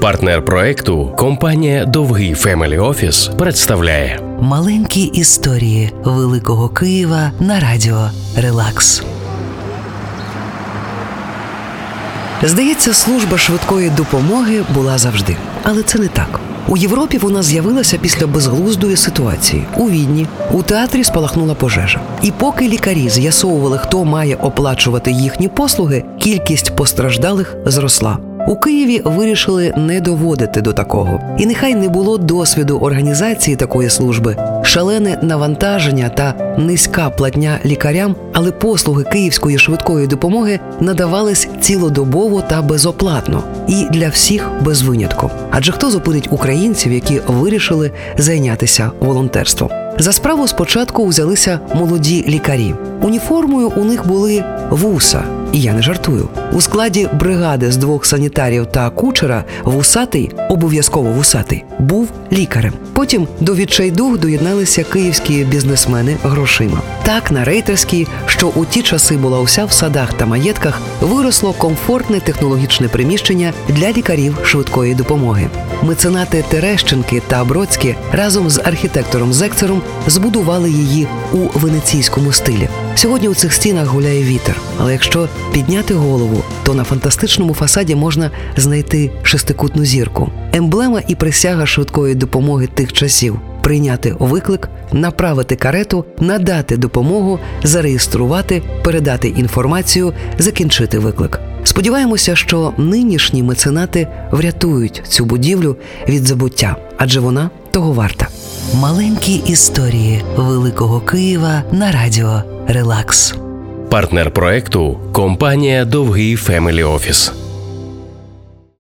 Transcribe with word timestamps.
Партнер 0.00 0.44
проекту 0.44 1.12
компанія 1.16 1.84
Довгий 1.84 2.34
Family 2.34 2.78
Office 2.78 3.30
представляє 3.38 4.20
Маленькі 4.40 5.02
історії 5.02 5.92
Великого 6.04 6.68
Києва 6.68 7.32
на 7.40 7.60
радіо 7.60 8.10
Релакс. 8.36 9.02
Здається, 12.42 12.94
служба 12.94 13.38
швидкої 13.38 13.90
допомоги 13.90 14.62
була 14.74 14.98
завжди. 14.98 15.36
Але 15.62 15.82
це 15.82 15.98
не 15.98 16.08
так. 16.08 16.40
У 16.68 16.76
Європі 16.76 17.18
вона 17.18 17.42
з'явилася 17.42 17.98
після 17.98 18.26
безглуздої 18.26 18.96
ситуації. 18.96 19.64
У 19.76 19.90
Відні 19.90 20.26
у 20.52 20.62
театрі 20.62 21.04
спалахнула 21.04 21.54
пожежа. 21.54 22.00
І 22.22 22.30
поки 22.30 22.68
лікарі 22.68 23.08
з'ясовували, 23.08 23.78
хто 23.78 24.04
має 24.04 24.36
оплачувати 24.36 25.10
їхні 25.10 25.48
послуги, 25.48 26.04
кількість 26.18 26.76
постраждалих 26.76 27.56
зросла. 27.66 28.27
У 28.48 28.56
Києві 28.56 29.02
вирішили 29.04 29.74
не 29.76 30.00
доводити 30.00 30.60
до 30.60 30.72
такого, 30.72 31.20
і 31.38 31.46
нехай 31.46 31.74
не 31.74 31.88
було 31.88 32.18
досвіду 32.18 32.78
організації 32.78 33.56
такої 33.56 33.90
служби, 33.90 34.36
шалене 34.62 35.18
навантаження 35.22 36.08
та 36.08 36.34
низька 36.58 37.10
платня 37.10 37.58
лікарям, 37.64 38.16
але 38.32 38.52
послуги 38.52 39.04
київської 39.04 39.58
швидкої 39.58 40.06
допомоги 40.06 40.60
надавались 40.80 41.48
цілодобово 41.60 42.42
та 42.42 42.62
безоплатно, 42.62 43.42
і 43.68 43.84
для 43.90 44.08
всіх 44.08 44.50
без 44.64 44.82
винятку. 44.82 45.30
Адже 45.50 45.72
хто 45.72 45.90
зупинить 45.90 46.28
українців, 46.30 46.92
які 46.92 47.20
вирішили 47.26 47.90
зайнятися 48.18 48.90
волонтерством? 49.00 49.70
За 49.98 50.12
справу 50.12 50.48
спочатку 50.48 51.06
взялися 51.06 51.60
молоді 51.74 52.24
лікарі. 52.28 52.74
Уніформою 53.02 53.72
у 53.76 53.84
них 53.84 54.06
були 54.06 54.44
вуса, 54.70 55.24
і 55.52 55.60
я 55.60 55.72
не 55.72 55.82
жартую. 55.82 56.28
У 56.52 56.60
складі 56.60 57.08
бригади 57.12 57.72
з 57.72 57.76
двох 57.76 58.06
санітарів 58.06 58.66
та 58.66 58.90
кучера 58.90 59.44
вусатий, 59.64 60.30
обов'язково 60.48 61.10
вусатий, 61.10 61.64
був 61.78 62.08
лікарем. 62.32 62.72
Потім 62.92 63.28
до 63.40 63.54
відчайдух 63.54 64.18
доєдналися 64.18 64.84
київські 64.84 65.44
бізнесмени 65.44 66.16
грошима. 66.22 66.80
Так 67.02 67.30
на 67.30 67.44
рейтерській, 67.44 68.06
що 68.26 68.48
у 68.48 68.64
ті 68.64 68.82
часи 68.82 69.16
була 69.16 69.40
уся 69.40 69.64
в 69.64 69.72
садах 69.72 70.12
та 70.12 70.26
маєтках, 70.26 70.80
виросло 71.00 71.52
комфортне 71.52 72.20
технологічне 72.20 72.88
приміщення 72.88 73.52
для 73.68 73.92
лікарів 73.92 74.36
швидкої 74.44 74.94
допомоги. 74.94 75.48
Меценати 75.82 76.44
Терещенки 76.48 77.22
та 77.28 77.44
Бродські 77.44 77.94
разом 78.12 78.50
з 78.50 78.58
архітектором 78.64 79.32
Зекцером 79.32 79.82
збудували 80.06 80.70
її 80.70 81.06
у 81.32 81.58
венеційському 81.58 82.32
стилі. 82.32 82.68
Сьогодні 82.98 83.28
у 83.28 83.34
цих 83.34 83.52
стінах 83.52 83.86
гуляє 83.86 84.24
вітер, 84.24 84.60
але 84.78 84.92
якщо 84.92 85.28
підняти 85.52 85.94
голову, 85.94 86.44
то 86.62 86.74
на 86.74 86.84
фантастичному 86.84 87.54
фасаді 87.54 87.94
можна 87.94 88.30
знайти 88.56 89.10
шестикутну 89.22 89.84
зірку, 89.84 90.30
емблема 90.52 91.02
і 91.08 91.14
присяга 91.14 91.66
швидкої 91.66 92.14
допомоги 92.14 92.66
тих 92.66 92.92
часів. 92.92 93.40
Прийняти 93.62 94.14
виклик, 94.18 94.68
направити 94.92 95.56
карету, 95.56 96.04
надати 96.20 96.76
допомогу, 96.76 97.38
зареєструвати, 97.62 98.62
передати 98.84 99.28
інформацію, 99.28 100.12
закінчити 100.38 100.98
виклик. 100.98 101.40
Сподіваємося, 101.64 102.36
що 102.36 102.72
нинішні 102.78 103.42
меценати 103.42 104.08
врятують 104.30 105.02
цю 105.08 105.24
будівлю 105.24 105.76
від 106.08 106.26
забуття, 106.26 106.76
адже 106.96 107.20
вона 107.20 107.50
того 107.70 107.92
варта. 107.92 108.28
Маленькі 108.74 109.34
історії 109.34 110.22
Великого 110.36 111.00
Києва 111.00 111.62
на 111.72 111.92
радіо 111.92 112.42
Релакс. 112.70 113.34
партнер 113.90 114.30
проекту 114.30 115.00
компанія 115.12 115.84
Довгий 115.84 116.36
Family 116.36 116.82
Office. 116.82 117.32